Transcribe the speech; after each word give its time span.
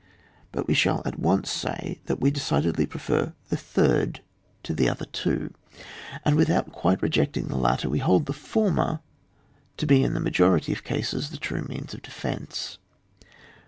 But 0.51 0.67
we 0.67 0.73
shall 0.73 1.03
at 1.05 1.19
once 1.19 1.51
say 1.51 1.99
that 2.07 2.19
we 2.19 2.31
de 2.31 2.39
cidedly 2.39 2.89
prefer 2.89 3.35
the 3.49 3.55
third 3.55 4.21
to 4.63 4.73
the 4.73 4.89
other 4.89 5.05
two, 5.05 5.53
and 6.25 6.35
without 6.35 6.71
quite 6.71 7.01
rejecting^ 7.01 7.49
the 7.49 7.55
latter, 7.55 7.87
we 7.87 7.99
hold 7.99 8.25
the 8.25 8.33
former 8.33 9.01
to 9.77 9.85
be 9.85 10.03
in 10.03 10.15
the 10.15 10.19
n^pfority 10.19 10.71
of 10.73 10.83
cases 10.83 11.29
the 11.29 11.37
true 11.37 11.67
means 11.69 11.93
of 11.93 12.01
defence. 12.01 12.79